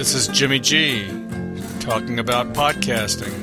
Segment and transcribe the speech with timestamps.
[0.00, 3.36] This is JimmyGee talking about podcasting.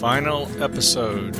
[0.00, 1.36] Final episode.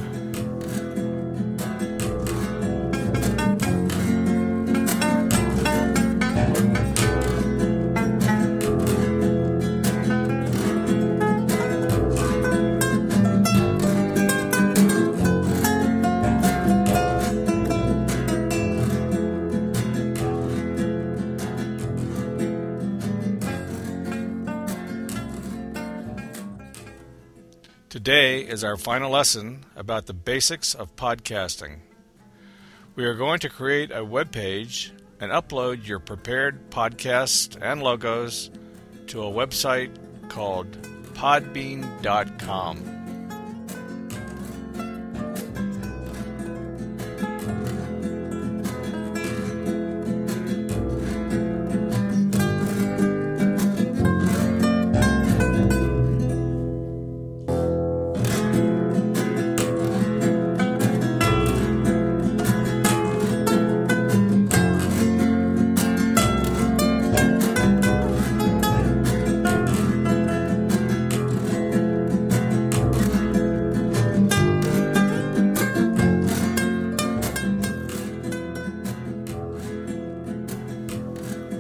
[27.93, 31.81] Today is our final lesson about the basics of podcasting.
[32.97, 38.51] We are going to create a web page and upload your prepared podcasts and logos
[39.09, 39.91] to a website
[40.31, 40.71] called
[41.13, 43.02] podbean.com.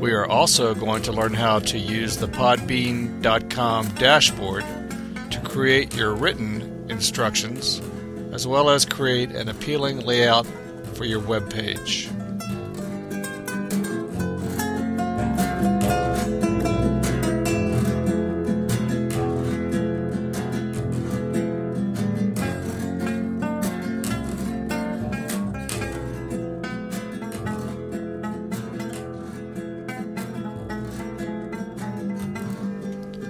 [0.03, 4.65] We are also going to learn how to use the podbean.com dashboard
[5.31, 7.81] to create your written instructions
[8.33, 10.45] as well as create an appealing layout
[10.95, 12.11] for your web page.